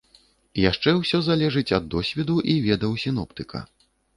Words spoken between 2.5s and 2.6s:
і